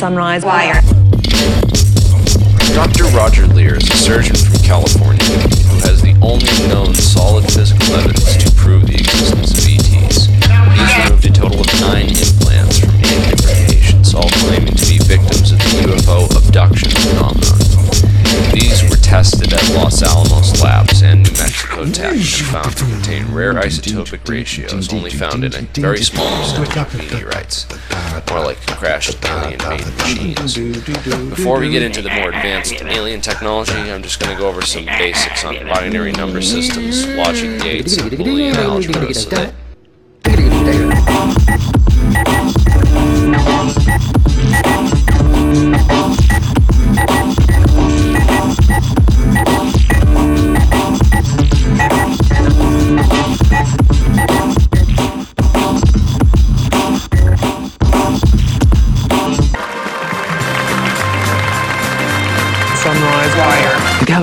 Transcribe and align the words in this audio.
Sunrise 0.00 0.46
Wire. 0.46 0.80
Dr. 2.72 3.04
Roger 3.14 3.46
Leir 3.48 3.76
is 3.76 3.90
a 3.90 3.96
surgeon 3.98 4.49
found 22.44 22.76
to 22.76 22.84
contain 22.84 23.32
rare 23.32 23.54
isotopic 23.54 24.28
ratios 24.28 24.92
only 24.92 25.10
found 25.10 25.44
in 25.44 25.54
a 25.54 25.62
very 25.80 26.02
small 26.02 26.26
percentage 26.40 26.76
of 26.76 26.94
meteorites, 26.96 27.66
more 28.30 28.40
like 28.44 28.58
crashed 28.66 29.24
alien-made 29.24 29.86
machines. 29.96 30.54
Before 31.30 31.60
we 31.60 31.70
get 31.70 31.82
into 31.82 32.02
the 32.02 32.10
more 32.10 32.28
advanced 32.28 32.74
alien 32.82 33.20
technology, 33.20 33.72
I'm 33.72 34.02
just 34.02 34.20
going 34.20 34.32
to 34.34 34.38
go 34.40 34.48
over 34.48 34.62
some 34.62 34.84
basics 34.86 35.44
on 35.44 35.54
binary 35.66 36.12
number 36.12 36.40
systems, 36.42 37.06
logic 37.08 37.60
gates, 37.62 37.96
and 37.96 38.10
Boolean 38.12 38.54
algebra 38.54 39.14
so 39.14 39.30
that 39.30 39.54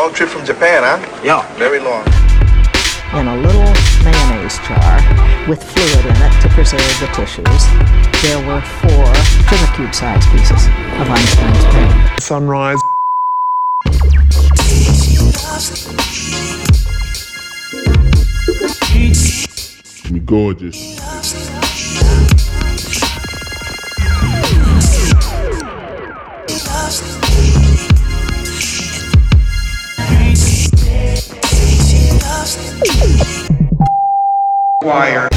Long 0.00 0.14
trip 0.14 0.30
from 0.30 0.46
Japan, 0.46 0.80
huh? 0.82 0.96
Yeah. 1.22 1.44
Very 1.58 1.78
long. 1.78 2.00
in 3.20 3.28
a 3.28 3.36
little 3.36 3.68
mayonnaise 4.00 4.56
jar 4.64 4.96
with 5.46 5.62
fluid 5.62 6.06
in 6.06 6.16
it 6.16 6.40
to 6.40 6.48
preserve 6.56 6.80
the 7.00 7.06
tissues. 7.12 7.62
There 8.24 8.40
were 8.48 8.62
four 8.80 9.14
sugar 9.44 9.70
cube 9.76 9.94
sized 9.94 10.26
pieces 10.30 10.64
of 10.96 11.04
Einstein's 11.04 11.64
brain. 11.68 12.18
Sunrise. 12.18 12.80
Me 20.10 20.20
gorgeous. 20.20 20.96
Wire. 34.82 35.28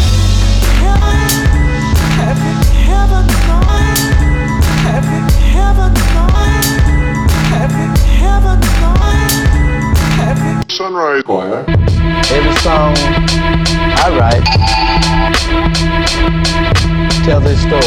Sunrise 10.69 11.21
Choir. 11.23 11.65
Every 12.31 12.55
song 12.55 12.95
I 13.95 14.09
write 14.17 14.43
tell 17.23 17.41
their 17.41 17.55
story. 17.57 17.81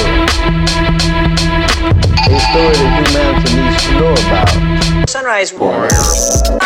A 2.27 2.41
story 2.41 2.75
that 2.79 2.93
humanity 3.09 3.51
needs 3.57 3.83
to 3.87 3.91
know 3.99 4.13
about. 4.13 5.09
Sunrise 5.09 5.51
Choir. 5.51 6.66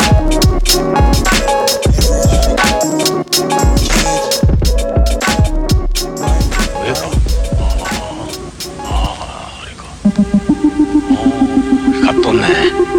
சொன்னேன் 12.31 12.91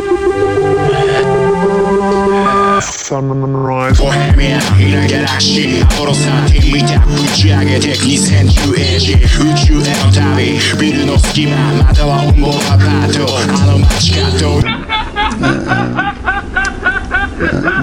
Bohemian 3.98 4.62
ilergelási 4.80 5.84
Oroszláti 6.02 6.72
Mitják 6.72 7.06
bütcselgetek 7.06 7.96
Hiszen 7.96 8.46
QNG 8.46 9.08
Ügyű 9.48 9.78
eltávé 10.02 10.58
Birinovszki 10.78 11.48
már 11.48 11.74
Mátala 11.82 12.22
umból 12.28 12.60
a 12.70 12.76
plátó 12.76 13.26
Állomásgátó 13.62 14.52
uh, 14.56 14.64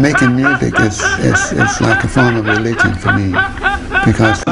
Making 0.00 0.34
music 0.40 0.74
is, 0.88 0.98
is, 1.30 1.42
is 1.64 1.78
like 1.80 2.02
a 2.02 2.08
form 2.08 2.36
of 2.36 2.46
religion 2.46 2.92
for 3.02 3.12
me 3.12 3.28
because 4.04 4.42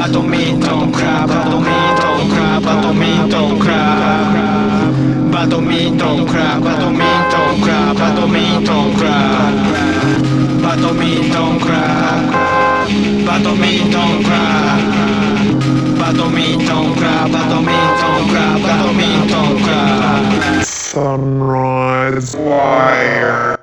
badminton 5.49 6.27
crab, 6.27 6.63
badminton 6.63 7.61
crab, 7.61 7.97
badminton 7.97 8.95
crab, 8.97 9.53
badminton 10.61 11.59
crab, 11.59 12.31
badminton 13.25 14.23
crab, 14.23 14.79
badminton 15.99 16.95
crab, 16.95 17.31
badminton 17.31 18.29
crab, 18.29 18.61
badminton 18.61 19.63
crab. 19.63 20.63
Sunrise 20.63 22.35
Wire. 22.35 23.56